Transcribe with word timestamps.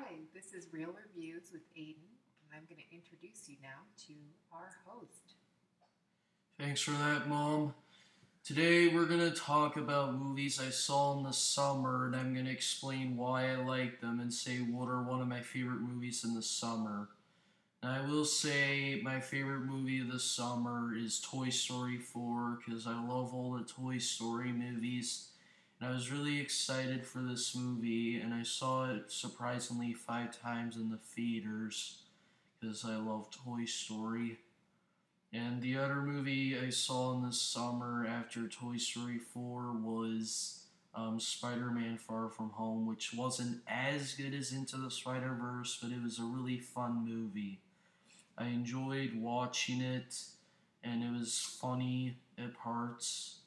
Hi, 0.00 0.14
this 0.32 0.52
is 0.52 0.72
Real 0.72 0.94
Reviews 0.94 1.50
with 1.52 1.62
Aiden, 1.74 2.06
and 2.44 2.54
I'm 2.54 2.62
going 2.68 2.80
to 2.80 2.94
introduce 2.94 3.48
you 3.48 3.56
now 3.60 3.82
to 4.06 4.12
our 4.52 4.76
host. 4.86 5.34
Thanks 6.56 6.80
for 6.80 6.92
that, 6.92 7.28
Mom. 7.28 7.74
Today 8.44 8.88
we're 8.88 9.06
going 9.06 9.28
to 9.28 9.36
talk 9.36 9.76
about 9.76 10.14
movies 10.14 10.60
I 10.60 10.70
saw 10.70 11.16
in 11.16 11.24
the 11.24 11.32
summer, 11.32 12.06
and 12.06 12.14
I'm 12.14 12.32
going 12.32 12.44
to 12.46 12.52
explain 12.52 13.16
why 13.16 13.50
I 13.50 13.56
like 13.56 14.00
them 14.00 14.20
and 14.20 14.32
say 14.32 14.58
what 14.58 14.88
are 14.88 15.02
one 15.02 15.20
of 15.20 15.26
my 15.26 15.40
favorite 15.40 15.80
movies 15.80 16.22
in 16.22 16.34
the 16.34 16.42
summer. 16.42 17.08
I 17.82 18.00
will 18.02 18.24
say 18.24 19.00
my 19.02 19.18
favorite 19.18 19.64
movie 19.64 20.00
of 20.00 20.12
the 20.12 20.20
summer 20.20 20.94
is 20.96 21.20
Toy 21.20 21.48
Story 21.48 21.98
4 21.98 22.60
because 22.64 22.86
I 22.86 22.94
love 22.94 23.34
all 23.34 23.58
the 23.58 23.64
Toy 23.64 23.98
Story 23.98 24.52
movies. 24.52 25.30
And 25.80 25.90
I 25.90 25.94
was 25.94 26.10
really 26.10 26.40
excited 26.40 27.06
for 27.06 27.20
this 27.20 27.54
movie, 27.54 28.20
and 28.20 28.34
I 28.34 28.42
saw 28.42 28.90
it 28.90 29.12
surprisingly 29.12 29.92
five 29.92 30.40
times 30.40 30.76
in 30.76 30.90
the 30.90 30.96
theaters 30.96 32.02
because 32.60 32.84
I 32.84 32.96
love 32.96 33.30
Toy 33.30 33.64
Story. 33.64 34.38
And 35.32 35.62
the 35.62 35.76
other 35.76 35.96
movie 35.96 36.58
I 36.58 36.70
saw 36.70 37.14
in 37.14 37.22
the 37.22 37.32
summer 37.32 38.06
after 38.08 38.48
Toy 38.48 38.76
Story 38.78 39.18
4 39.18 39.72
was 39.74 40.64
um, 40.94 41.20
Spider 41.20 41.70
Man 41.70 41.96
Far 41.96 42.28
From 42.28 42.50
Home, 42.50 42.86
which 42.86 43.14
wasn't 43.14 43.60
as 43.68 44.14
good 44.14 44.34
as 44.34 44.52
Into 44.52 44.78
the 44.78 44.90
Spider 44.90 45.36
Verse, 45.40 45.78
but 45.80 45.92
it 45.92 46.02
was 46.02 46.18
a 46.18 46.24
really 46.24 46.58
fun 46.58 47.06
movie. 47.06 47.60
I 48.36 48.46
enjoyed 48.46 49.12
watching 49.14 49.80
it, 49.80 50.16
and 50.82 51.04
it 51.04 51.12
was 51.12 51.58
funny 51.60 52.16
at 52.36 52.54
parts. 52.54 53.40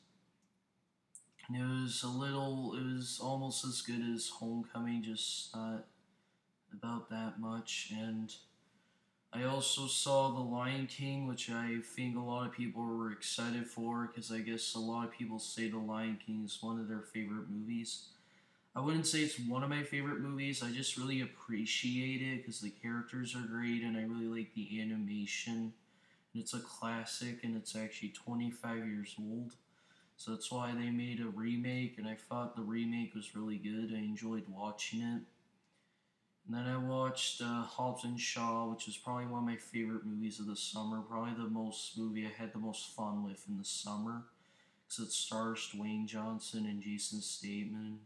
It 1.55 1.63
was 1.63 2.03
a 2.03 2.07
little, 2.07 2.73
it 2.75 2.83
was 2.95 3.19
almost 3.21 3.65
as 3.65 3.81
good 3.81 4.01
as 4.13 4.29
Homecoming, 4.29 5.03
just 5.03 5.55
not 5.55 5.85
about 6.73 7.09
that 7.09 7.39
much. 7.39 7.91
And 7.95 8.33
I 9.33 9.43
also 9.43 9.87
saw 9.87 10.31
The 10.31 10.41
Lion 10.41 10.87
King, 10.87 11.27
which 11.27 11.49
I 11.49 11.79
think 11.83 12.17
a 12.17 12.21
lot 12.21 12.47
of 12.47 12.53
people 12.53 12.83
were 12.83 13.11
excited 13.11 13.67
for 13.67 14.07
because 14.07 14.31
I 14.31 14.39
guess 14.39 14.75
a 14.75 14.79
lot 14.79 15.05
of 15.05 15.11
people 15.11 15.39
say 15.39 15.69
The 15.69 15.77
Lion 15.77 16.19
King 16.25 16.43
is 16.45 16.61
one 16.61 16.79
of 16.79 16.87
their 16.87 17.01
favorite 17.01 17.49
movies. 17.49 18.07
I 18.75 18.81
wouldn't 18.81 19.07
say 19.07 19.21
it's 19.21 19.39
one 19.39 19.63
of 19.63 19.69
my 19.69 19.83
favorite 19.83 20.21
movies. 20.21 20.63
I 20.63 20.71
just 20.71 20.97
really 20.97 21.21
appreciate 21.21 22.21
it 22.21 22.37
because 22.39 22.61
the 22.61 22.69
characters 22.71 23.35
are 23.35 23.47
great 23.47 23.83
and 23.83 23.97
I 23.97 24.03
really 24.03 24.27
like 24.27 24.53
the 24.55 24.81
animation. 24.81 25.73
And 26.33 26.43
it's 26.43 26.53
a 26.53 26.59
classic 26.59 27.43
and 27.43 27.55
it's 27.57 27.75
actually 27.75 28.09
25 28.09 28.77
years 28.87 29.15
old. 29.19 29.55
So 30.21 30.29
that's 30.29 30.51
why 30.51 30.71
they 30.75 30.91
made 30.91 31.19
a 31.19 31.25
remake 31.25 31.97
and 31.97 32.07
I 32.07 32.13
thought 32.13 32.55
the 32.55 32.61
remake 32.61 33.15
was 33.15 33.35
really 33.35 33.57
good. 33.57 33.91
I 33.91 33.97
enjoyed 33.97 34.43
watching 34.47 35.01
it. 35.01 35.23
And 36.45 36.53
then 36.53 36.67
I 36.67 36.77
watched 36.77 37.41
uh, 37.41 37.63
Hobbs 37.63 38.03
and 38.03 38.19
Shaw, 38.19 38.69
which 38.69 38.87
is 38.87 38.97
probably 38.97 39.25
one 39.25 39.39
of 39.39 39.49
my 39.49 39.55
favorite 39.55 40.05
movies 40.05 40.39
of 40.39 40.45
the 40.45 40.55
summer. 40.55 41.01
Probably 41.01 41.33
the 41.33 41.49
most 41.49 41.97
movie 41.97 42.27
I 42.27 42.39
had 42.39 42.53
the 42.53 42.59
most 42.59 42.95
fun 42.95 43.23
with 43.23 43.43
in 43.49 43.57
the 43.57 43.65
summer. 43.65 44.25
Because 44.87 45.07
it 45.07 45.11
stars 45.11 45.71
Dwayne 45.75 46.05
Johnson 46.05 46.67
and 46.67 46.83
Jason 46.83 47.19
Statham 47.19 48.01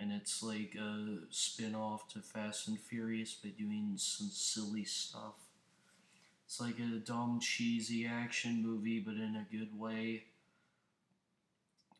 and 0.00 0.12
it's 0.12 0.44
like 0.44 0.76
a 0.80 1.22
spin-off 1.30 2.06
to 2.10 2.20
Fast 2.20 2.68
and 2.68 2.78
Furious 2.78 3.34
by 3.34 3.48
doing 3.48 3.94
some 3.96 4.28
silly 4.28 4.84
stuff. 4.84 5.34
It's 6.46 6.60
like 6.60 6.78
a 6.78 7.00
dumb, 7.00 7.40
cheesy 7.40 8.06
action 8.06 8.62
movie, 8.64 9.00
but 9.00 9.14
in 9.14 9.34
a 9.34 9.46
good 9.50 9.76
way. 9.76 10.26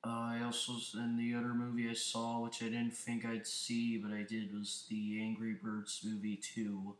Uh, 0.04 0.08
I 0.08 0.42
also, 0.44 0.74
and 0.94 1.18
the 1.18 1.34
other 1.34 1.54
movie 1.54 1.90
I 1.90 1.94
saw, 1.94 2.40
which 2.40 2.62
I 2.62 2.66
didn't 2.66 2.96
think 2.96 3.24
I'd 3.24 3.46
see, 3.46 3.98
but 3.98 4.12
I 4.12 4.22
did, 4.22 4.54
was 4.54 4.84
the 4.88 5.20
Angry 5.20 5.54
Birds 5.54 6.00
movie 6.04 6.36
2. 6.36 6.94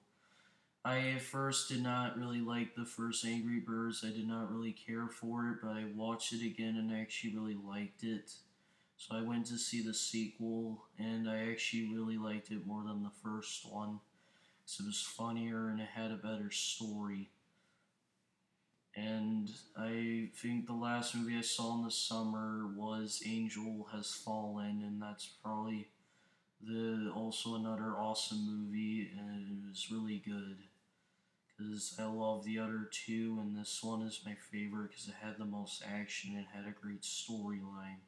I 0.85 1.11
at 1.11 1.23
first 1.23 1.69
did 1.69 1.83
not 1.83 2.19
really 2.19 2.41
like 2.41 2.75
the 2.75 2.85
first 2.85 3.25
Angry 3.25 3.61
Birds. 3.61 4.05
I 4.05 4.11
did 4.11 4.27
not 4.27 4.51
really 4.51 4.73
care 4.73 5.07
for 5.09 5.51
it, 5.51 5.59
but 5.63 5.73
I 5.73 5.85
watched 5.95 6.33
it 6.33 6.45
again 6.45 6.77
and 6.77 6.91
I 6.93 7.01
actually 7.01 7.35
really 7.35 7.55
liked 7.57 8.03
it. 8.03 8.33
So 8.97 9.15
I 9.15 9.23
went 9.23 9.47
to 9.47 9.59
see 9.59 9.81
the 9.81 9.95
sequel, 9.95 10.83
and 10.99 11.31
I 11.31 11.51
actually 11.51 11.95
really 11.95 12.19
liked 12.19 12.51
it 12.51 12.67
more 12.67 12.83
than 12.83 13.05
the 13.05 13.13
first 13.23 13.65
one. 13.71 14.01
So 14.67 14.83
it 14.83 14.89
was 14.89 15.01
funnier 15.01 15.69
and 15.69 15.81
it 15.81 15.89
had 15.95 16.11
a 16.11 16.17
better 16.17 16.51
story. 16.51 17.31
And 18.99 19.51
I 19.77 20.29
think 20.35 20.67
the 20.67 20.73
last 20.73 21.15
movie 21.15 21.39
I 21.39 21.43
saw 21.43 21.77
in 21.77 21.85
the 21.85 21.91
summer 21.91 22.67
was 22.77 23.23
Angel 23.25 23.87
Has 23.93 24.13
Fallen, 24.13 24.83
and 24.85 25.01
that's 25.01 25.27
probably 25.43 25.89
the 26.61 27.13
also 27.15 27.55
another 27.55 27.97
awesome 27.97 28.45
movie, 28.45 29.11
and 29.17 29.63
it 29.65 29.69
was 29.69 29.93
really 29.93 30.21
good 30.25 30.57
because 31.47 31.95
I 31.99 32.07
love 32.07 32.45
the 32.45 32.59
other 32.59 32.89
two, 32.91 33.39
and 33.41 33.57
this 33.57 33.83
one 33.83 34.03
is 34.03 34.23
my 34.27 34.37
favorite 34.51 34.91
because 34.91 35.09
it 35.09 35.15
had 35.21 35.39
the 35.39 35.45
most 35.45 35.83
action 35.87 36.35
and 36.37 36.47
had 36.53 36.67
a 36.67 36.75
great 36.75 37.03
storyline. 37.03 38.01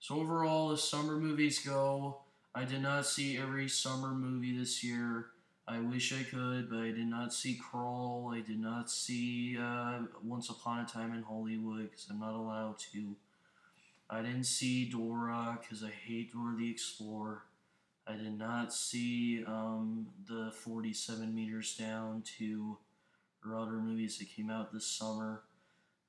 So 0.00 0.16
overall, 0.16 0.72
as 0.72 0.82
summer 0.82 1.16
movies 1.16 1.60
go, 1.64 2.22
I 2.54 2.64
did 2.64 2.82
not 2.82 3.06
see 3.06 3.38
every 3.38 3.68
summer 3.68 4.12
movie 4.12 4.56
this 4.56 4.82
year. 4.82 5.26
I 5.66 5.78
wish 5.78 6.12
I 6.12 6.24
could, 6.24 6.68
but 6.68 6.80
I 6.80 6.90
did 6.90 7.06
not 7.06 7.32
see 7.32 7.54
Crawl. 7.54 8.32
I 8.34 8.40
did 8.40 8.58
not 8.58 8.90
see 8.90 9.56
uh, 9.58 10.00
Once 10.24 10.50
Upon 10.50 10.80
a 10.80 10.86
Time 10.86 11.14
in 11.14 11.22
Hollywood 11.22 11.90
because 11.90 12.06
I'm 12.10 12.18
not 12.18 12.34
allowed 12.34 12.78
to. 12.92 13.14
I 14.10 14.22
didn't 14.22 14.44
see 14.44 14.90
Dora 14.90 15.58
because 15.60 15.84
I 15.84 15.90
hate 15.90 16.32
Dora 16.32 16.56
the 16.56 16.68
Explorer. 16.68 17.42
I 18.06 18.14
did 18.16 18.36
not 18.36 18.74
see 18.74 19.44
um, 19.46 20.08
the 20.28 20.50
47 20.52 21.32
meters 21.32 21.76
down 21.76 22.22
to 22.38 22.78
or 23.44 23.56
other 23.56 23.72
movies 23.72 24.18
that 24.18 24.34
came 24.34 24.50
out 24.50 24.72
this 24.72 24.86
summer. 24.86 25.42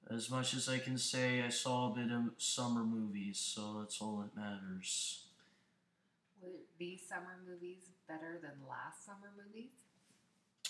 As 0.09 0.29
much 0.29 0.53
as 0.53 0.67
I 0.67 0.79
can 0.79 0.97
say, 0.97 1.43
I 1.43 1.49
saw 1.49 1.91
a 1.91 1.95
bit 1.95 2.11
of 2.11 2.31
summer 2.37 2.83
movies, 2.83 3.39
so 3.39 3.77
that's 3.79 4.01
all 4.01 4.17
that 4.17 4.39
matters. 4.39 5.25
Were 6.41 6.49
be 6.77 6.97
summer 6.97 7.39
movies 7.47 7.89
better 8.13 8.39
than 8.41 8.51
last 8.67 9.05
summer 9.05 9.31
movies? 9.35 9.71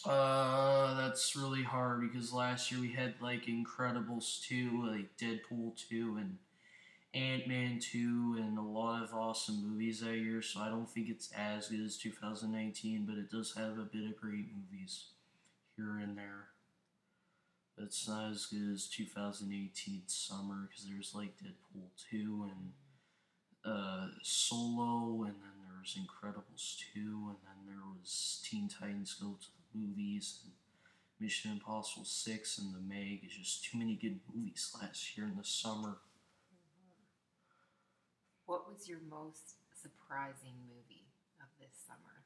Uh, 0.06 0.96
that's 0.96 1.36
really 1.36 1.64
hard 1.64 2.02
because 2.02 2.34
last 2.34 2.72
year 2.72 2.82
we 2.82 2.92
had 2.92 3.16
like 3.22 3.46
Incredibles 3.46 4.42
2, 4.48 4.86
like 4.92 5.18
Deadpool 5.18 5.76
2, 5.90 6.18
and 6.20 6.38
Ant 7.14 7.48
Man 7.48 7.80
2, 7.80 8.38
and 8.40 8.58
a 8.58 8.62
lot 8.62 9.04
of 9.04 9.14
awesome 9.14 9.68
movies 9.68 10.02
that 10.02 10.18
year, 10.18 10.42
so 10.42 10.60
I 10.60 10.70
don't 10.70 10.90
think 10.90 11.10
it's 11.10 11.32
as 11.32 11.70
good 11.70 11.82
as 11.82 11.98
2019, 11.98 13.06
but 13.06 13.18
it 13.18 13.32
does 13.32 13.54
have 13.56 13.78
a 13.80 13.84
bit 13.84 14.06
of 14.06 14.18
great 14.20 14.48
movies 14.56 15.06
here 15.78 16.00
and 16.00 16.18
there. 16.18 16.48
But 17.78 17.86
It's 17.86 18.08
not 18.08 18.32
as 18.32 18.46
good 18.46 18.74
as 18.74 18.88
2018 18.88 20.04
summer 20.08 20.68
because 20.68 20.86
there's 20.86 21.16
like 21.16 21.34
Deadpool 21.38 21.88
2 22.12 22.52
and 22.52 22.72
uh, 23.66 24.08
Solo, 24.22 25.24
and 25.24 25.36
was 25.84 26.00
Incredibles 26.00 26.78
2, 26.94 27.00
and 27.02 27.38
then 27.44 27.68
there 27.68 27.84
was 28.00 28.42
Teen 28.50 28.70
Titans 28.70 29.16
Go 29.16 29.38
to 29.42 29.48
the 29.74 29.78
Movies, 29.78 30.40
and 30.44 30.54
Mission 31.20 31.52
Impossible 31.52 32.06
6, 32.06 32.58
and 32.60 32.74
The 32.74 32.80
Meg. 32.80 33.20
It's 33.24 33.36
just 33.36 33.66
too 33.66 33.78
many 33.78 33.96
good 33.96 34.22
movies 34.34 34.74
last 34.82 35.18
year 35.18 35.28
in 35.28 35.36
the 35.36 35.44
summer. 35.44 35.98
What 38.46 38.72
was 38.72 38.88
your 38.88 39.00
most 39.10 39.56
surprising 39.82 40.56
movie 40.68 41.08
of 41.42 41.48
this 41.60 41.76
summer? 41.86 42.24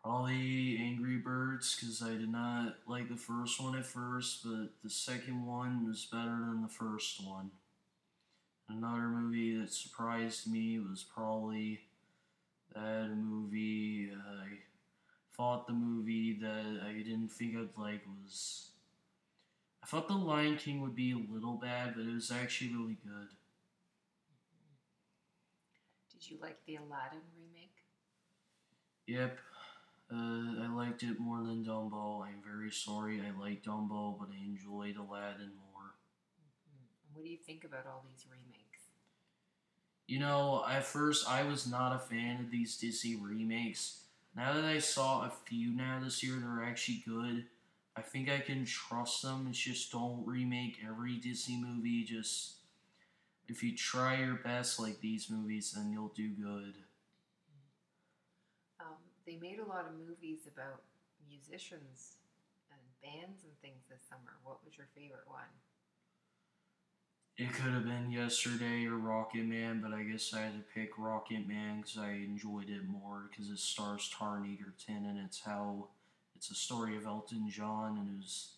Probably 0.00 0.78
Angry 0.78 1.16
Birds 1.16 1.74
because 1.74 2.02
I 2.02 2.10
did 2.10 2.30
not 2.30 2.76
like 2.86 3.08
the 3.08 3.16
first 3.16 3.60
one 3.60 3.76
at 3.76 3.86
first, 3.86 4.44
but 4.44 4.68
the 4.84 4.90
second 4.90 5.44
one 5.44 5.88
was 5.88 6.04
better 6.04 6.38
than 6.46 6.62
the 6.62 6.68
first 6.68 7.26
one. 7.26 7.50
Another 8.68 9.08
movie 9.08 9.56
that 9.56 9.72
surprised 9.72 10.50
me 10.50 10.78
was 10.78 11.02
probably 11.02 11.80
that 12.74 13.10
movie. 13.16 14.10
I 14.12 14.58
thought 15.36 15.66
the 15.66 15.72
movie 15.72 16.38
that 16.40 16.80
I 16.86 16.92
didn't 16.92 17.28
think 17.28 17.56
I'd 17.56 17.80
like 17.80 18.02
was. 18.06 18.70
I 19.82 19.86
thought 19.86 20.08
The 20.08 20.14
Lion 20.14 20.56
King 20.56 20.80
would 20.80 20.94
be 20.94 21.12
a 21.12 21.32
little 21.32 21.54
bad, 21.54 21.94
but 21.94 22.06
it 22.06 22.14
was 22.14 22.30
actually 22.30 22.72
really 22.72 22.96
good. 23.04 23.28
Did 26.10 26.30
you 26.30 26.38
like 26.40 26.56
the 26.66 26.76
Aladdin 26.76 27.20
remake? 27.36 27.76
Yep, 29.06 29.38
uh, 30.10 30.64
I 30.64 30.74
liked 30.74 31.02
it 31.02 31.20
more 31.20 31.38
than 31.38 31.64
Dumbo. 31.64 32.24
I'm 32.24 32.40
very 32.42 32.70
sorry. 32.70 33.20
I 33.20 33.38
like 33.38 33.62
Dumbo, 33.62 34.18
but 34.18 34.28
I 34.32 34.42
enjoyed 34.42 34.96
Aladdin 34.96 35.52
more. 35.60 35.92
Mm-hmm. 36.72 37.12
What 37.12 37.24
do 37.24 37.30
you 37.30 37.38
think 37.46 37.64
about 37.64 37.86
all 37.86 38.04
these 38.08 38.24
remakes? 38.30 38.73
You 40.06 40.18
know, 40.18 40.64
at 40.68 40.84
first 40.84 41.28
I 41.28 41.44
was 41.44 41.66
not 41.66 41.94
a 41.94 41.98
fan 41.98 42.40
of 42.40 42.50
these 42.50 42.76
Disney 42.78 43.16
remakes. 43.16 44.00
Now 44.36 44.52
that 44.54 44.64
I 44.64 44.78
saw 44.78 45.24
a 45.24 45.30
few 45.46 45.70
now 45.72 46.00
this 46.02 46.22
year 46.22 46.36
that 46.36 46.46
are 46.46 46.64
actually 46.64 47.02
good, 47.06 47.46
I 47.96 48.02
think 48.02 48.28
I 48.30 48.38
can 48.40 48.64
trust 48.64 49.22
them. 49.22 49.46
It's 49.48 49.58
just 49.58 49.92
don't 49.92 50.26
remake 50.26 50.78
every 50.86 51.16
Disney 51.16 51.56
movie. 51.56 52.04
Just 52.04 52.54
if 53.48 53.62
you 53.62 53.76
try 53.76 54.18
your 54.20 54.36
best 54.36 54.80
like 54.80 55.00
these 55.00 55.30
movies, 55.30 55.72
then 55.76 55.92
you'll 55.92 56.08
do 56.14 56.30
good. 56.30 56.74
Um, 58.80 58.98
They 59.26 59.36
made 59.36 59.58
a 59.58 59.64
lot 59.66 59.86
of 59.86 59.94
movies 59.98 60.46
about 60.46 60.82
musicians 61.26 62.16
and 62.70 62.80
bands 63.02 63.42
and 63.44 63.52
things 63.60 63.82
this 63.88 64.02
summer. 64.08 64.38
What 64.44 64.64
was 64.64 64.76
your 64.76 64.88
favorite 64.94 65.26
one? 65.26 65.50
It 67.36 67.52
could 67.52 67.72
have 67.72 67.84
been 67.84 68.12
yesterday 68.12 68.86
or 68.86 68.94
Rocket 68.94 69.44
Man, 69.44 69.80
but 69.80 69.92
I 69.92 70.04
guess 70.04 70.32
I 70.32 70.42
had 70.42 70.52
to 70.52 70.64
pick 70.72 70.96
Rocket 70.96 71.48
Man 71.48 71.80
because 71.80 71.98
I 71.98 72.10
enjoyed 72.10 72.70
it 72.70 72.88
more 72.88 73.24
because 73.28 73.50
it 73.50 73.58
stars 73.58 74.08
Taron 74.16 74.52
Egerton 74.52 75.04
and 75.06 75.18
it's 75.18 75.40
how 75.40 75.88
it's 76.36 76.52
a 76.52 76.54
story 76.54 76.96
of 76.96 77.06
Elton 77.06 77.50
John 77.50 77.98
and 77.98 78.18
was. 78.18 78.50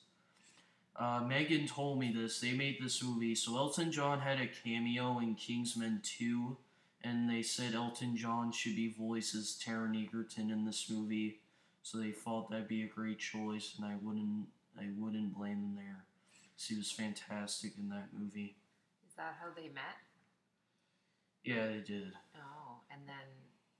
Uh, 0.95 1.23
Megan 1.27 1.67
told 1.67 1.99
me 1.99 2.13
this. 2.15 2.41
They 2.41 2.53
made 2.53 2.77
this 2.81 3.03
movie, 3.03 3.35
so 3.35 3.57
Elton 3.57 3.93
John 3.93 4.21
had 4.21 4.41
a 4.41 4.47
cameo 4.47 5.21
in 5.21 5.37
Kingsman 5.37 6.01
Two, 6.03 6.59
and 7.03 7.31
they 7.31 7.43
said 7.43 7.75
Elton 7.75 8.15
John 8.15 8.53
should 8.53 8.77
be 8.77 8.95
voices 8.99 9.59
Taron 9.63 10.03
Egerton 10.03 10.51
in 10.51 10.67
this 10.67 10.91
movie. 10.91 11.41
So 11.83 11.97
they 11.97 12.11
thought 12.11 12.51
that'd 12.51 12.69
be 12.69 12.83
a 12.83 12.89
great 12.89 13.19
choice, 13.21 13.75
and 13.79 13.87
I 13.87 13.95
wouldn't. 14.03 14.49
I 14.79 14.89
wouldn't 14.99 15.35
blame 15.35 15.63
them 15.63 15.77
there. 15.77 16.05
he 16.59 16.77
was 16.77 16.91
fantastic 16.91 17.73
in 17.79 17.89
that 17.89 18.09
movie. 18.13 18.57
Is 19.17 19.25
that 19.25 19.37
how 19.41 19.49
they 19.57 19.69
met? 19.73 19.97
Yeah, 21.43 21.69
they 21.69 21.81
did. 21.81 22.13
Oh, 22.37 22.81
and 22.91 23.01
then 23.07 23.25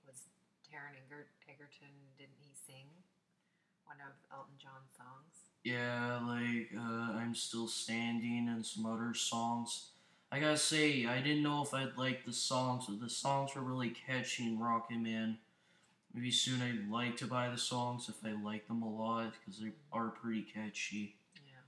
was 0.03 0.23
Taron 0.65 0.97
Eger- 0.97 1.29
Egerton, 1.47 1.93
didn't 2.17 2.39
he 2.39 2.55
sing 2.65 2.87
one 3.85 3.97
of 4.01 4.15
Elton 4.33 4.55
John's 4.57 4.89
songs? 4.97 5.53
Yeah, 5.63 6.19
like 6.25 6.71
uh, 6.75 7.19
I'm 7.19 7.35
still 7.35 7.67
standing 7.67 8.49
and 8.49 8.65
some 8.65 8.87
other 8.87 9.13
songs. 9.13 9.89
I 10.31 10.39
gotta 10.39 10.57
say, 10.57 11.05
I 11.05 11.21
didn't 11.21 11.43
know 11.43 11.61
if 11.61 11.71
I'd 11.71 11.97
like 11.97 12.25
the 12.25 12.33
songs, 12.33 12.87
the 12.99 13.07
songs 13.07 13.53
were 13.53 13.61
really 13.61 13.91
catchy 13.91 14.47
in 14.47 14.57
Rocket 14.57 14.97
Man. 14.97 15.37
Maybe 16.15 16.31
soon 16.31 16.63
I'd 16.63 16.89
like 16.91 17.15
to 17.17 17.27
buy 17.27 17.49
the 17.49 17.59
songs 17.59 18.09
if 18.09 18.25
I 18.25 18.33
like 18.43 18.67
them 18.67 18.81
a 18.81 18.89
lot 18.89 19.33
because 19.33 19.61
they 19.61 19.69
are 19.93 20.07
pretty 20.09 20.41
catchy. 20.41 21.15
Yeah. 21.45 21.61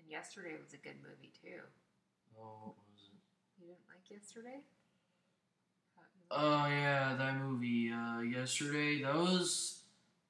And 0.00 0.10
yesterday 0.10 0.56
was 0.60 0.74
a 0.74 0.78
good 0.78 0.96
movie 1.04 1.30
too. 1.40 1.60
Oh, 2.36 2.74
what 2.76 2.76
was 2.92 3.10
it? 3.12 3.18
You 3.60 3.66
didn't 3.68 3.86
like 3.88 4.10
yesterday? 4.10 4.62
Oh 6.30 6.66
yeah, 6.68 7.14
that 7.16 7.38
movie 7.38 7.92
uh, 7.92 8.20
yesterday. 8.20 9.02
That 9.02 9.14
was 9.14 9.80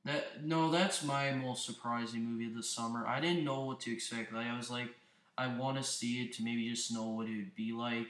that. 0.04 0.44
No, 0.44 0.70
that's 0.70 1.02
my 1.04 1.32
most 1.32 1.64
surprising 1.64 2.24
movie 2.24 2.46
of 2.46 2.54
the 2.54 2.62
summer. 2.62 3.06
I 3.06 3.20
didn't 3.20 3.44
know 3.44 3.62
what 3.64 3.80
to 3.80 3.92
expect. 3.92 4.32
Like 4.32 4.46
I 4.46 4.56
was 4.56 4.70
like, 4.70 4.90
I 5.38 5.46
want 5.46 5.78
to 5.78 5.82
see 5.82 6.22
it 6.22 6.32
to 6.34 6.42
maybe 6.44 6.68
just 6.68 6.92
know 6.92 7.08
what 7.08 7.26
it 7.26 7.36
would 7.36 7.54
be 7.54 7.72
like. 7.72 8.08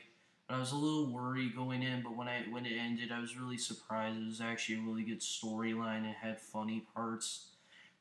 But 0.49 0.57
I 0.57 0.59
was 0.59 0.73
a 0.73 0.77
little 0.77 1.13
worried 1.13 1.55
going 1.55 1.83
in. 1.83 2.03
But 2.03 2.17
when 2.17 2.29
I 2.29 2.43
when 2.51 2.67
it 2.67 2.77
ended, 2.79 3.13
I 3.13 3.21
was 3.21 3.39
really 3.39 3.59
surprised. 3.59 4.19
It 4.21 4.27
was 4.27 4.41
actually 4.41 4.79
a 4.79 4.83
really 4.83 5.05
good 5.05 5.21
storyline. 5.21 6.09
It 6.09 6.17
had 6.21 6.41
funny 6.41 6.87
parts. 6.95 7.49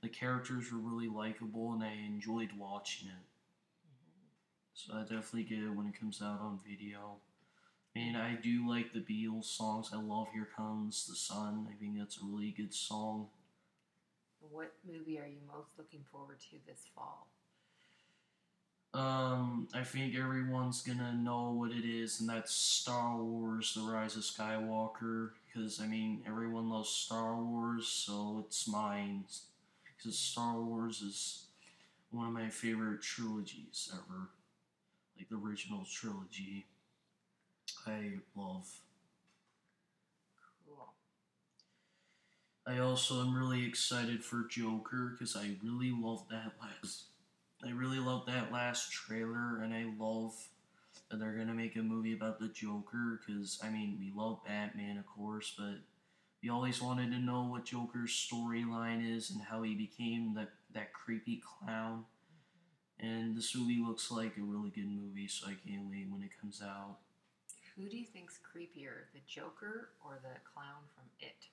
The 0.02 0.10
characters 0.10 0.72
were 0.72 0.80
really 0.80 1.08
likable, 1.08 1.72
and 1.74 1.84
I 1.84 1.94
enjoyed 2.06 2.50
watching 2.58 3.10
it. 3.10 3.33
So 4.74 4.94
I 4.96 5.02
definitely 5.02 5.44
get 5.44 5.60
it 5.60 5.76
when 5.76 5.88
it 5.88 6.00
comes 6.00 6.22
out 6.22 6.42
on 6.42 6.60
video. 6.68 7.18
I 7.96 8.00
mean, 8.00 8.16
I 8.16 8.36
do 8.36 8.68
like 8.68 8.92
the 8.92 9.00
Beatles 9.00 9.46
songs. 9.46 9.92
I 9.94 9.98
love 9.98 10.28
Here 10.34 10.48
Comes 10.56 11.06
the 11.08 11.16
Sun. 11.16 11.68
I 11.70 11.76
think 11.80 11.98
that's 11.98 12.18
a 12.18 12.26
really 12.26 12.52
good 12.52 12.74
song. 12.74 13.28
What 14.52 14.74
movie 14.86 15.20
are 15.20 15.28
you 15.28 15.38
most 15.48 15.70
looking 15.78 16.04
forward 16.12 16.40
to 16.40 16.58
this 16.68 16.88
fall? 16.96 17.28
Um, 18.94 19.68
I 19.74 19.84
think 19.84 20.16
everyone's 20.16 20.84
gonna 20.84 21.14
know 21.14 21.52
what 21.52 21.72
it 21.72 21.86
is, 21.86 22.20
and 22.20 22.30
that's 22.30 22.54
Star 22.54 23.18
Wars: 23.18 23.74
The 23.74 23.82
Rise 23.82 24.16
of 24.16 24.24
Skywalker. 24.24 25.32
Because 25.48 25.80
I 25.82 25.88
mean, 25.88 26.24
everyone 26.28 26.70
loves 26.70 26.90
Star 26.90 27.36
Wars, 27.36 27.88
so 27.88 28.44
it's 28.46 28.68
mine. 28.68 29.24
Because 29.98 30.18
Star 30.18 30.60
Wars 30.60 31.02
is 31.02 31.46
one 32.12 32.28
of 32.28 32.34
my 32.34 32.50
favorite 32.50 33.02
trilogies 33.02 33.92
ever, 33.94 34.30
original 35.34 35.86
trilogy. 35.86 36.66
I 37.86 38.20
love. 38.36 38.82
Cool. 40.66 40.94
I 42.66 42.80
also 42.80 43.22
am 43.22 43.36
really 43.36 43.66
excited 43.66 44.24
for 44.24 44.46
Joker 44.50 45.10
because 45.12 45.36
I 45.36 45.58
really 45.64 45.92
love 45.92 46.26
that 46.30 46.54
last. 46.62 47.04
I 47.66 47.72
really 47.72 48.00
love 48.00 48.26
that 48.28 48.52
last 48.52 48.92
trailer, 48.92 49.62
and 49.62 49.74
I 49.74 49.86
love 49.98 50.50
that 51.10 51.20
they're 51.20 51.38
gonna 51.38 51.54
make 51.54 51.76
a 51.76 51.84
movie 51.84 52.14
about 52.14 52.40
the 52.40 52.50
Joker. 52.50 53.22
Because 53.26 53.60
I 53.64 53.70
mean, 53.70 53.98
we 54.00 54.12
love 54.16 54.44
Batman, 54.46 54.98
of 54.98 55.06
course, 55.08 55.54
but 55.58 55.76
we 56.44 56.50
always 56.50 56.82
wanted 56.82 57.12
to 57.12 57.20
know 57.20 57.44
what 57.46 57.66
Joker's 57.66 58.12
storyline 58.12 59.18
is 59.18 59.32
and 59.32 59.42
how 59.44 59.64
he 59.64 59.76
became 59.76 60.34
that 60.36 60.52
that 60.74 60.94
creepy 60.94 61.42
clown. 61.42 62.06
And 63.00 63.36
this 63.36 63.56
movie 63.56 63.84
looks 63.86 64.12
like 64.12 64.38
a 64.38 64.42
really 64.42 64.70
good 64.70 64.88
movie, 64.88 65.28
so 65.28 65.48
I 65.48 65.56
can't 65.68 65.90
wait 65.90 66.08
when 66.10 66.24
it 66.24 66.40
comes 66.40 66.62
out. 66.62 66.98
Who 67.76 67.90
do 67.90 67.98
you 67.98 68.06
think's 68.06 68.40
creepier, 68.40 69.12
the 69.14 69.20
Joker 69.28 69.90
or 70.06 70.20
the 70.22 70.40
clown 70.54 70.84
from 70.96 71.06
It? 71.20 71.48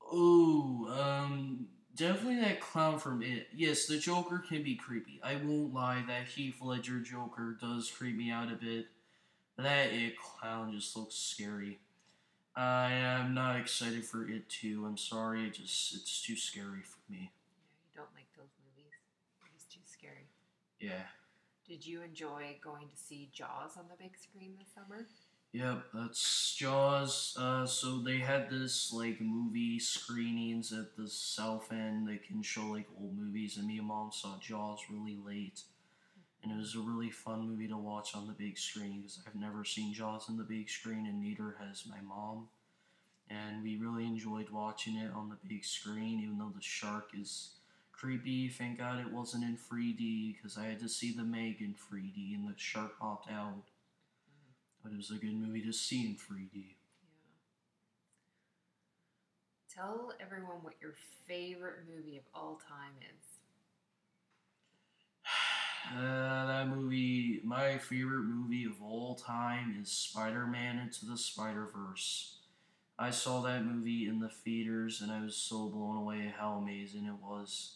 Oh, 0.00 0.86
um, 0.96 1.66
definitely 1.94 2.40
that 2.40 2.60
clown 2.60 2.98
from 2.98 3.22
It. 3.22 3.48
Yes, 3.54 3.86
the 3.86 3.98
Joker 3.98 4.38
can 4.38 4.62
be 4.62 4.76
creepy. 4.76 5.20
I 5.22 5.34
won't 5.36 5.74
lie, 5.74 6.04
that 6.06 6.28
Heath 6.28 6.62
Ledger 6.62 7.00
Joker 7.00 7.58
does 7.60 7.90
creep 7.90 8.16
me 8.16 8.30
out 8.30 8.52
a 8.52 8.54
bit. 8.54 8.86
That 9.58 9.92
It 9.92 10.14
clown 10.18 10.72
just 10.72 10.96
looks 10.96 11.16
scary. 11.16 11.80
I 12.54 12.92
am 12.92 13.34
not 13.34 13.56
excited 13.56 14.04
for 14.04 14.28
It 14.28 14.48
too. 14.48 14.84
I'm 14.86 14.96
sorry, 14.96 15.46
it 15.46 15.54
just 15.54 15.94
it's 15.94 16.22
too 16.22 16.36
scary 16.36 16.82
for 16.82 17.00
me. 17.10 17.18
Yeah, 17.18 17.74
you 17.84 17.92
don't 17.94 18.14
like 18.14 18.32
those 18.36 18.52
movies. 18.64 18.92
It's 19.54 19.64
too 19.64 19.80
scary. 19.84 20.28
Yeah. 20.80 21.02
Did 21.66 21.84
you 21.84 22.02
enjoy 22.02 22.58
going 22.62 22.88
to 22.88 22.96
see 22.96 23.28
Jaws 23.32 23.76
on 23.76 23.84
the 23.90 24.02
big 24.02 24.16
screen 24.16 24.54
this 24.58 24.68
summer? 24.74 25.06
Yep, 25.52 25.84
that's 25.94 26.54
Jaws. 26.54 27.34
Uh, 27.40 27.66
so 27.66 27.98
they 27.98 28.18
had 28.18 28.50
this 28.50 28.92
like 28.92 29.20
movie 29.20 29.78
screenings 29.78 30.72
at 30.72 30.96
the 30.96 31.08
South 31.08 31.72
End. 31.72 32.06
They 32.06 32.18
can 32.18 32.42
show 32.42 32.66
like 32.66 32.86
old 33.00 33.16
movies, 33.16 33.56
and 33.56 33.66
me 33.66 33.78
and 33.78 33.86
mom 33.86 34.12
saw 34.12 34.38
Jaws 34.38 34.80
really 34.90 35.16
late, 35.24 35.62
and 36.42 36.52
it 36.52 36.58
was 36.58 36.74
a 36.74 36.80
really 36.80 37.10
fun 37.10 37.48
movie 37.48 37.68
to 37.68 37.76
watch 37.76 38.14
on 38.14 38.26
the 38.26 38.32
big 38.34 38.58
screen 38.58 39.00
because 39.00 39.18
I've 39.26 39.34
never 39.34 39.64
seen 39.64 39.94
Jaws 39.94 40.26
on 40.28 40.36
the 40.36 40.44
big 40.44 40.68
screen, 40.68 41.06
and 41.06 41.20
neither 41.22 41.56
has 41.58 41.84
my 41.88 42.00
mom. 42.06 42.48
And 43.28 43.64
we 43.64 43.76
really 43.76 44.04
enjoyed 44.04 44.50
watching 44.50 44.96
it 44.96 45.10
on 45.12 45.30
the 45.30 45.48
big 45.48 45.64
screen, 45.64 46.20
even 46.20 46.38
though 46.38 46.52
the 46.54 46.62
shark 46.62 47.08
is 47.18 47.55
creepy. 47.96 48.48
Thank 48.48 48.78
God 48.78 49.00
it 49.00 49.12
wasn't 49.12 49.44
in 49.44 49.56
3D 49.56 50.36
because 50.36 50.58
I 50.58 50.64
had 50.64 50.80
to 50.80 50.88
see 50.88 51.12
the 51.12 51.24
Meg 51.24 51.60
in 51.60 51.74
3D, 51.74 52.34
and 52.34 52.48
the 52.48 52.54
shark 52.56 52.98
popped 52.98 53.30
out. 53.30 53.64
But 54.82 54.92
it 54.92 54.96
was 54.96 55.10
a 55.10 55.14
good 55.14 55.34
movie 55.34 55.62
to 55.62 55.72
see 55.72 56.04
in 56.04 56.14
3D. 56.14 56.48
Yeah. 56.54 56.62
Tell 59.74 60.12
everyone 60.20 60.62
what 60.62 60.74
your 60.80 60.94
favorite 61.26 61.84
movie 61.88 62.16
of 62.16 62.24
all 62.34 62.60
time 62.68 62.94
is. 63.00 63.26
Uh, 65.96 66.46
that 66.46 66.66
movie, 66.66 67.40
my 67.44 67.78
favorite 67.78 68.24
movie 68.24 68.64
of 68.64 68.82
all 68.82 69.14
time 69.14 69.78
is 69.80 69.88
Spider 69.88 70.44
Man 70.44 70.80
Into 70.80 71.06
the 71.06 71.16
Spider 71.16 71.68
Verse. 71.72 72.38
I 72.98 73.10
saw 73.10 73.40
that 73.42 73.64
movie 73.64 74.08
in 74.08 74.18
the 74.18 74.28
theaters 74.28 75.00
and 75.00 75.12
I 75.12 75.22
was 75.22 75.36
so 75.36 75.68
blown 75.68 75.96
away 75.96 76.34
how 76.36 76.54
amazing 76.54 77.04
it 77.04 77.22
was. 77.22 77.74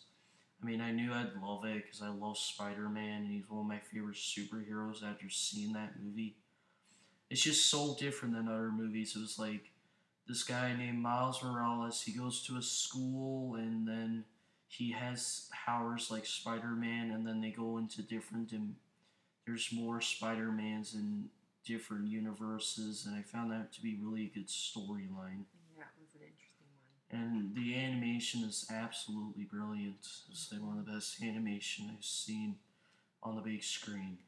I 0.62 0.67
mean, 0.67 0.81
I 0.81 0.93
knew 0.93 1.12
I'd 1.12 1.33
love 1.43 1.64
it 1.64 1.85
because 1.85 2.02
I 2.02 2.09
love 2.09 2.37
Spider 2.37 2.88
Man 2.88 3.23
and 3.23 3.31
he's 3.31 3.49
one 3.49 3.61
of 3.61 3.67
my 3.67 3.79
favorite 3.79 4.17
superheroes 4.17 5.02
after 5.02 5.31
seeing 5.31 5.73
that 5.73 5.95
movie. 6.02 6.37
It's 7.31 7.43
just 7.43 7.67
so 7.71 7.97
different 7.99 8.35
than 8.35 8.49
other 8.49 8.71
movies. 8.71 9.14
It 9.17 9.21
was 9.21 9.38
like 9.38 9.71
this 10.29 10.43
guy 10.43 10.76
named 10.76 10.99
Miles 10.99 11.43
Morales, 11.43 12.02
he 12.02 12.12
goes 12.12 12.43
to 12.43 12.57
a 12.57 12.62
school 12.62 13.55
and 13.55 13.87
then 13.87 14.25
he 14.69 14.93
has 14.93 15.49
powers 15.67 16.12
like 16.12 16.25
Spider-Man, 16.25 17.11
and 17.11 17.26
then 17.26 17.40
they 17.40 17.50
go 17.50 17.79
into 17.79 18.02
different 18.02 18.52
and 18.52 18.76
there's 19.45 19.73
more 19.73 20.00
Spider-Mans 20.00 20.95
in 20.95 21.29
different 21.67 22.07
universes, 22.07 23.05
and 23.07 23.17
I 23.17 23.23
found 23.23 23.50
that 23.50 23.73
to 23.73 23.83
be 23.83 23.99
really 24.00 24.26
a 24.26 24.29
good 24.29 24.47
storyline. 24.47 25.45
Yeah, 25.76 25.90
it 25.90 25.99
was 25.99 26.14
an 26.14 26.23
interesting 26.23 26.71
one. 26.79 27.00
And 27.12 27.55
the 27.55 27.75
animation 27.76 28.45
is 28.45 28.67
absolutely 28.71 29.45
brilliant. 29.45 30.07
It's 30.31 30.52
like 30.52 30.62
one 30.62 30.79
of 30.79 30.87
the 30.87 30.93
best 30.93 31.21
animation 31.23 31.90
I've 31.93 32.05
seen 32.05 32.57
on 33.23 33.35
the 33.35 33.43
big 33.43 33.64
screen. 33.64 34.19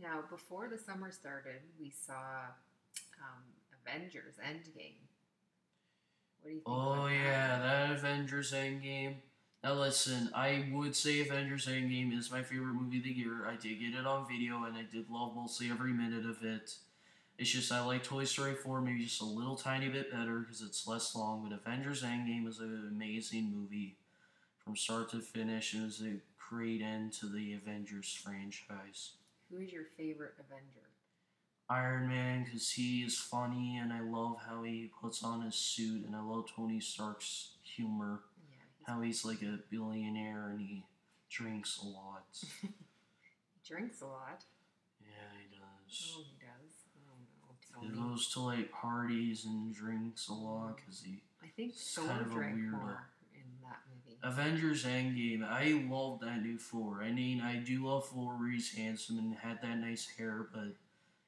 Now, 0.00 0.22
before 0.30 0.68
the 0.68 0.78
summer 0.78 1.10
started, 1.10 1.62
we 1.80 1.90
saw 1.90 2.50
um, 3.18 3.42
Avengers 3.84 4.34
Endgame. 4.44 5.00
What 6.40 6.50
do 6.50 6.54
you 6.54 6.60
think? 6.60 6.62
Oh 6.66 7.06
yeah, 7.08 7.58
that 7.58 7.90
Avengers 7.92 8.52
Endgame. 8.52 9.16
Now 9.64 9.74
listen, 9.74 10.30
I 10.34 10.68
would 10.72 10.94
say 10.94 11.20
Avengers 11.20 11.66
Endgame 11.66 12.16
is 12.16 12.30
my 12.30 12.42
favorite 12.42 12.74
movie 12.74 12.98
of 12.98 13.04
the 13.04 13.10
year. 13.10 13.46
I 13.48 13.56
did 13.56 13.80
get 13.80 13.94
it 13.98 14.06
on 14.06 14.28
video, 14.28 14.64
and 14.64 14.76
I 14.76 14.82
did 14.82 15.10
love 15.10 15.34
mostly 15.34 15.70
every 15.70 15.92
minute 15.92 16.24
of 16.24 16.44
it. 16.44 16.74
It's 17.38 17.50
just 17.50 17.70
I 17.70 17.84
like 17.84 18.02
Toy 18.02 18.24
Story 18.24 18.54
4 18.54 18.80
maybe 18.80 19.04
just 19.04 19.20
a 19.20 19.26
little 19.26 19.56
tiny 19.56 19.88
bit 19.88 20.10
better 20.10 20.38
because 20.40 20.62
it's 20.62 20.86
less 20.86 21.14
long. 21.14 21.46
But 21.46 21.56
Avengers 21.56 22.02
Endgame 22.02 22.48
is 22.48 22.60
an 22.60 22.88
amazing 22.90 23.52
movie 23.54 23.96
from 24.64 24.74
start 24.76 25.10
to 25.10 25.20
finish. 25.20 25.74
It 25.74 25.82
was 25.82 26.00
a 26.00 26.16
great 26.50 26.80
end 26.80 27.12
to 27.14 27.26
the 27.26 27.52
Avengers 27.54 28.18
franchise. 28.24 29.12
Who 29.50 29.58
is 29.58 29.72
your 29.72 29.84
favorite 29.96 30.34
Avenger? 30.38 30.88
Iron 31.68 32.08
Man 32.08 32.44
because 32.44 32.70
he 32.70 33.00
is 33.02 33.18
funny 33.18 33.76
and 33.76 33.92
I 33.92 34.00
love 34.00 34.36
how 34.48 34.62
he 34.62 34.90
puts 35.00 35.22
on 35.24 35.42
his 35.42 35.56
suit 35.56 36.06
and 36.06 36.14
I 36.14 36.22
love 36.22 36.46
Tony 36.54 36.80
Stark's 36.80 37.50
humor. 37.62 38.20
Yeah, 38.48 38.56
he's, 38.78 38.86
How 38.86 39.00
he's 39.02 39.24
like 39.24 39.42
a 39.42 39.58
billionaire 39.70 40.48
and 40.50 40.60
he 40.60 40.84
drinks 41.28 41.80
a 41.82 41.86
lot. 41.86 42.24
he 42.62 42.68
drinks 43.66 44.00
a 44.00 44.06
lot. 44.06 44.44
yeah, 45.02 45.40
he 45.40 45.56
does. 45.56 46.14
Oh, 46.16 46.22
he 46.22 46.36
does. 46.45 46.45
He 47.80 47.88
goes 47.88 48.28
to 48.32 48.40
like 48.40 48.70
parties 48.72 49.44
and 49.44 49.74
drinks 49.74 50.28
a 50.28 50.32
lot 50.34 50.76
because 50.76 51.02
he. 51.02 51.22
I 51.42 51.48
think 51.56 51.72
He's 51.72 51.92
Thor 51.94 52.06
kind 52.06 52.20
of 52.20 52.30
a 52.30 52.34
drank 52.34 52.56
weirdo. 52.56 52.70
more 52.72 53.06
in 53.34 53.42
that 53.62 53.78
movie. 53.90 54.18
Avengers 54.22 54.84
Endgame. 54.84 55.44
I 55.44 55.84
love 55.88 56.20
that 56.20 56.42
new 56.42 56.58
Thor. 56.58 57.02
I 57.02 57.12
mean, 57.12 57.40
I 57.40 57.56
do 57.56 57.86
love 57.86 58.08
Thor 58.08 58.34
where 58.38 58.50
he's 58.50 58.74
handsome 58.74 59.18
and 59.18 59.34
had 59.36 59.60
that 59.62 59.78
nice 59.78 60.08
hair, 60.18 60.48
but 60.52 60.74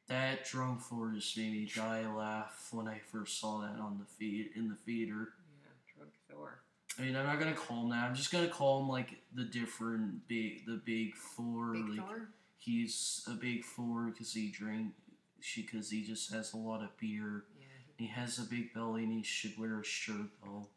that 0.08 0.44
drunk 0.44 0.80
Thor 0.80 1.12
just 1.14 1.36
made 1.36 1.52
me 1.52 1.70
die 1.74 2.06
laugh 2.10 2.68
when 2.72 2.88
I 2.88 2.98
first 2.98 3.38
saw 3.40 3.60
that 3.60 3.78
on 3.78 3.98
the 3.98 4.06
feed 4.06 4.50
in 4.56 4.68
the 4.68 4.74
theater. 4.74 5.34
yeah, 5.62 5.94
drunk 5.96 6.12
Thor. 6.30 6.60
I 6.98 7.02
mean, 7.02 7.14
I'm 7.14 7.26
not 7.26 7.38
gonna 7.38 7.54
call 7.54 7.84
him 7.84 7.90
that. 7.90 8.04
I'm 8.08 8.14
just 8.14 8.32
gonna 8.32 8.48
call 8.48 8.80
him 8.80 8.88
like 8.88 9.20
the 9.34 9.44
different 9.44 10.26
big, 10.26 10.66
the 10.66 10.80
big 10.84 11.14
Thor. 11.14 11.74
Big 11.74 11.88
like, 11.90 12.06
Thor. 12.06 12.28
He's 12.58 13.24
a 13.28 13.34
big 13.34 13.64
Thor 13.64 14.10
because 14.12 14.32
he 14.32 14.50
drink, 14.50 14.92
she 15.40 15.62
because 15.62 15.90
he 15.90 16.04
just 16.04 16.32
has 16.32 16.52
a 16.52 16.56
lot 16.56 16.82
of 16.82 16.96
beer. 16.98 17.44
Yeah, 17.58 17.66
He 17.96 18.06
has 18.08 18.38
a 18.38 18.42
big 18.42 18.72
belly 18.74 19.04
and 19.04 19.12
he 19.12 19.22
should 19.22 19.58
wear 19.58 19.80
a 19.80 19.84
shirt 19.84 20.28
though. 20.42 20.68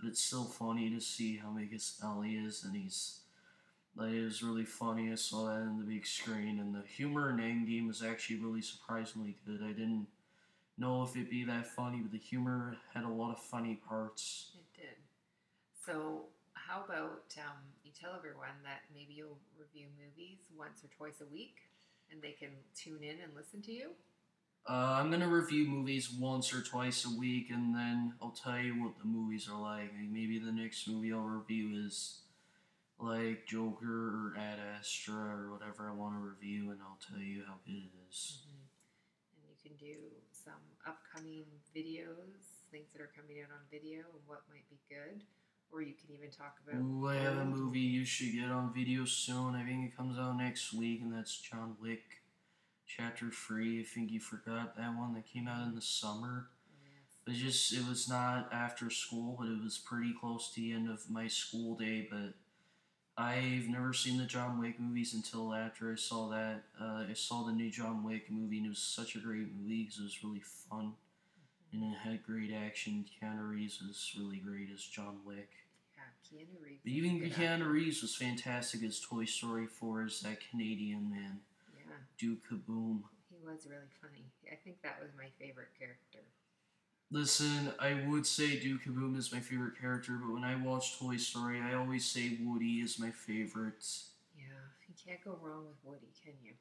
But 0.00 0.08
it's 0.08 0.20
still 0.22 0.44
funny 0.44 0.90
to 0.90 1.00
see 1.00 1.36
how 1.36 1.50
big 1.50 1.72
his 1.72 1.98
belly 2.00 2.34
is 2.34 2.64
and 2.64 2.74
he's 2.74 3.20
like 3.96 4.12
it 4.12 4.24
was 4.24 4.42
really 4.42 4.64
funny. 4.64 5.10
I 5.12 5.16
saw 5.16 5.46
that 5.46 5.62
in 5.62 5.78
the 5.78 5.84
big 5.84 6.06
screen 6.06 6.58
and 6.58 6.74
the 6.74 6.82
humor 6.86 7.30
in 7.30 7.36
Endgame 7.36 7.86
was 7.88 8.02
actually 8.02 8.36
really 8.36 8.62
surprisingly 8.62 9.36
good. 9.46 9.60
I 9.62 9.72
didn't 9.72 10.06
know 10.78 11.02
if 11.02 11.14
it'd 11.14 11.30
be 11.30 11.44
that 11.44 11.66
funny, 11.66 11.98
but 12.00 12.12
the 12.12 12.18
humor 12.18 12.76
had 12.94 13.04
a 13.04 13.08
lot 13.08 13.32
of 13.32 13.38
funny 13.42 13.78
parts. 13.86 14.52
it 14.54 14.80
did. 14.80 14.96
So, 15.84 16.24
how 16.54 16.84
about 16.84 17.34
um, 17.38 17.58
you 17.84 17.90
tell 17.98 18.12
everyone 18.16 18.56
that 18.64 18.80
maybe 18.94 19.12
you'll 19.14 19.38
review 19.58 19.86
movies 19.98 20.38
once 20.56 20.82
or 20.84 20.88
twice 20.96 21.20
a 21.20 21.32
week, 21.32 21.56
and 22.10 22.22
they 22.22 22.32
can 22.32 22.50
tune 22.74 23.02
in 23.02 23.20
and 23.22 23.34
listen 23.34 23.62
to 23.62 23.72
you. 23.72 23.90
Uh, 24.68 25.00
I'm 25.00 25.10
gonna 25.10 25.28
review 25.28 25.66
movies 25.66 26.10
once 26.12 26.52
or 26.52 26.60
twice 26.60 27.06
a 27.06 27.18
week, 27.18 27.50
and 27.50 27.74
then 27.74 28.14
I'll 28.20 28.36
tell 28.36 28.58
you 28.58 28.82
what 28.82 28.98
the 28.98 29.06
movies 29.06 29.48
are 29.48 29.60
like. 29.60 29.90
Like, 29.92 30.10
maybe 30.10 30.38
the 30.38 30.52
next 30.52 30.86
movie 30.86 31.12
I'll 31.12 31.20
review 31.22 31.86
is 31.86 32.20
like 32.98 33.46
Joker 33.46 34.34
or 34.34 34.34
Ad 34.38 34.58
Astra 34.78 35.16
or 35.16 35.52
whatever 35.52 35.88
I 35.88 35.94
want 35.96 36.14
to 36.14 36.20
review, 36.20 36.70
and 36.70 36.80
I'll 36.82 37.00
tell 37.00 37.18
you 37.18 37.42
how 37.48 37.54
good 37.64 37.80
it 37.88 37.96
is. 38.08 38.44
And 39.32 39.48
you 39.48 39.56
can 39.56 39.76
do 39.80 39.96
some 40.30 40.60
upcoming 40.86 41.46
videos, 41.74 42.68
things 42.70 42.92
that 42.92 43.00
are 43.00 43.10
coming 43.16 43.40
out 43.42 43.50
on 43.50 43.64
video, 43.70 44.04
and 44.12 44.22
what 44.26 44.44
might 44.52 44.68
be 44.68 44.78
good. 44.88 45.24
Or 45.72 45.82
you 45.82 45.94
can 45.94 46.14
even 46.14 46.30
talk 46.30 46.56
about. 46.66 46.80
Ooh, 46.80 47.08
I 47.08 47.16
have 47.16 47.38
a 47.38 47.44
movie 47.44 47.78
you 47.80 48.04
should 48.04 48.32
get 48.32 48.50
on 48.50 48.74
video 48.74 49.04
soon. 49.04 49.54
I 49.54 49.64
think 49.64 49.86
it 49.86 49.96
comes 49.96 50.18
out 50.18 50.36
next 50.36 50.72
week, 50.72 51.00
and 51.00 51.12
that's 51.12 51.38
John 51.38 51.76
Wick, 51.80 52.02
Chapter 52.86 53.30
Three. 53.30 53.80
I 53.80 53.84
think 53.84 54.10
you 54.10 54.20
forgot 54.20 54.76
that 54.76 54.96
one 54.96 55.14
that 55.14 55.26
came 55.26 55.46
out 55.46 55.66
in 55.66 55.74
the 55.74 55.80
summer. 55.80 56.48
Yes. 57.26 57.36
It 57.36 57.44
just 57.44 57.72
it 57.72 57.88
was 57.88 58.08
not 58.08 58.52
after 58.52 58.90
school, 58.90 59.36
but 59.38 59.48
it 59.48 59.62
was 59.62 59.78
pretty 59.78 60.12
close 60.20 60.52
to 60.54 60.60
the 60.60 60.72
end 60.72 60.90
of 60.90 61.08
my 61.08 61.28
school 61.28 61.76
day. 61.76 62.08
But 62.10 62.34
I've 63.16 63.68
never 63.68 63.92
seen 63.92 64.18
the 64.18 64.24
John 64.24 64.60
Wick 64.60 64.80
movies 64.80 65.14
until 65.14 65.54
after 65.54 65.92
I 65.92 65.96
saw 65.96 66.30
that. 66.30 66.64
Uh, 66.80 67.04
I 67.08 67.14
saw 67.14 67.44
the 67.44 67.52
new 67.52 67.70
John 67.70 68.02
Wick 68.02 68.30
movie, 68.30 68.56
and 68.56 68.66
it 68.66 68.70
was 68.70 68.82
such 68.82 69.14
a 69.14 69.20
great 69.20 69.54
movie 69.54 69.84
because 69.84 70.00
it 70.00 70.04
was 70.04 70.24
really 70.24 70.42
fun 70.68 70.94
and 71.72 71.82
it 71.84 71.98
had 71.98 72.22
great 72.24 72.52
action. 72.52 73.04
Keanu 73.06 73.48
Reeves 73.50 73.80
was 73.82 74.12
really 74.18 74.38
great 74.38 74.68
as 74.74 74.82
John 74.82 75.18
Wick. 75.24 75.50
Yeah, 75.94 76.02
Keanu 76.38 76.62
Reeves. 76.64 76.80
But 76.84 76.92
even 76.92 77.30
Keanu. 77.30 77.70
Reeves 77.70 78.02
was 78.02 78.16
fantastic 78.16 78.82
as 78.82 79.00
Toy 79.00 79.24
Story 79.24 79.66
4 79.66 80.04
as 80.04 80.20
that 80.20 80.38
Canadian 80.50 81.10
man, 81.10 81.40
Yeah, 81.76 81.94
Duke 82.18 82.40
Kaboom. 82.50 83.02
he 83.28 83.36
was 83.44 83.66
really 83.68 83.90
funny. 84.00 84.24
I 84.50 84.56
think 84.56 84.82
that 84.82 84.98
was 85.00 85.10
my 85.16 85.28
favorite 85.38 85.68
character. 85.78 86.20
Listen, 87.12 87.72
I 87.80 87.94
would 88.06 88.24
say 88.26 88.58
Duke 88.60 88.82
Kaboom 88.84 89.16
is 89.18 89.32
my 89.32 89.40
favorite 89.40 89.80
character, 89.80 90.12
but 90.24 90.32
when 90.32 90.44
I 90.44 90.54
watch 90.54 90.98
Toy 90.98 91.16
Story, 91.16 91.60
I 91.60 91.74
always 91.74 92.04
say 92.04 92.38
Woody 92.40 92.80
is 92.80 92.98
my 93.00 93.10
favorite. 93.10 93.84
Yeah, 94.38 94.44
you 94.88 94.94
can't 95.04 95.22
go 95.24 95.36
wrong 95.42 95.66
with 95.66 95.76
Woody, 95.84 96.12
can 96.24 96.34
you? 96.44 96.52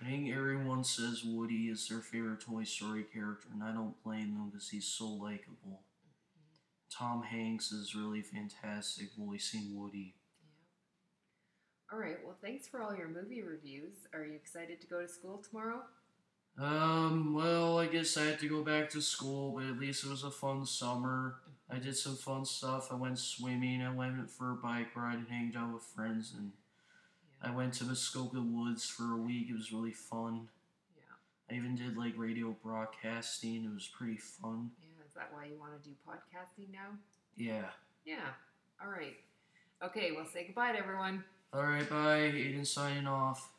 I 0.00 0.04
think 0.04 0.34
everyone 0.34 0.84
says 0.84 1.22
Woody 1.24 1.68
is 1.68 1.86
their 1.88 2.00
favorite 2.00 2.40
Toy 2.40 2.64
Story 2.64 3.04
character, 3.04 3.48
and 3.52 3.62
I 3.62 3.72
don't 3.72 4.02
blame 4.02 4.34
them 4.34 4.50
because 4.50 4.68
he's 4.68 4.86
so 4.86 5.06
likable. 5.06 5.82
Tom 6.90 7.22
Hanks 7.22 7.72
is 7.72 7.94
really 7.94 8.22
fantastic 8.22 9.08
voicing 9.16 9.74
Woody. 9.74 10.14
Yeah. 11.90 11.94
All 11.96 11.98
right. 11.98 12.16
Well, 12.24 12.36
thanks 12.42 12.68
for 12.68 12.82
all 12.82 12.94
your 12.96 13.08
movie 13.08 13.42
reviews. 13.42 13.94
Are 14.12 14.24
you 14.24 14.34
excited 14.34 14.80
to 14.80 14.86
go 14.86 15.00
to 15.02 15.08
school 15.08 15.38
tomorrow? 15.48 15.82
Um, 16.58 17.32
well, 17.34 17.78
I 17.78 17.86
guess 17.86 18.16
I 18.16 18.24
had 18.24 18.38
to 18.40 18.48
go 18.48 18.62
back 18.62 18.90
to 18.90 19.00
school, 19.00 19.52
but 19.52 19.64
at 19.64 19.78
least 19.78 20.04
it 20.04 20.10
was 20.10 20.24
a 20.24 20.30
fun 20.30 20.66
summer. 20.66 21.36
I 21.70 21.78
did 21.78 21.96
some 21.96 22.16
fun 22.16 22.44
stuff. 22.44 22.88
I 22.92 22.96
went 22.96 23.18
swimming, 23.18 23.82
I 23.82 23.94
went 23.94 24.30
for 24.30 24.50
a 24.50 24.56
bike 24.56 24.94
ride 24.94 25.16
and 25.18 25.28
hanged 25.28 25.56
out 25.56 25.72
with 25.74 25.84
friends, 25.84 26.34
and. 26.36 26.52
I 27.42 27.50
went 27.50 27.74
to 27.74 27.84
Muskoka 27.84 28.40
Woods 28.40 28.88
for 28.88 29.12
a 29.12 29.16
week. 29.16 29.48
It 29.50 29.54
was 29.54 29.72
really 29.72 29.92
fun. 29.92 30.48
Yeah. 30.96 31.02
I 31.50 31.58
even 31.58 31.74
did 31.74 31.96
like 31.96 32.14
radio 32.16 32.54
broadcasting. 32.62 33.64
It 33.64 33.74
was 33.74 33.88
pretty 33.88 34.16
fun. 34.16 34.70
Yeah. 34.80 35.04
Is 35.06 35.14
that 35.14 35.30
why 35.32 35.46
you 35.46 35.58
want 35.58 35.72
to 35.82 35.88
do 35.88 35.94
podcasting 36.08 36.72
now? 36.72 36.96
Yeah. 37.36 37.66
Yeah. 38.04 38.28
All 38.82 38.90
right. 38.90 39.16
Okay. 39.84 40.12
Well, 40.12 40.26
say 40.32 40.44
goodbye 40.44 40.72
to 40.72 40.78
everyone. 40.78 41.24
All 41.52 41.64
right, 41.64 41.88
bye. 41.88 42.30
Aiden 42.32 42.66
signing 42.66 43.06
off. 43.06 43.51